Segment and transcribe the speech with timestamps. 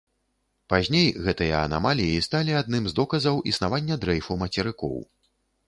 [0.71, 5.01] Пазней гэтыя анамаліі сталі адным з доказаў існавання дрэйфу мацерыкоў.